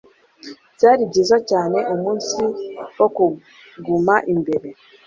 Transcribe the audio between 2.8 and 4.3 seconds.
wo kuguma